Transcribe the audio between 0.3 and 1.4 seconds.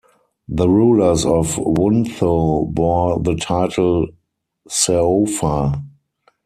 The rulers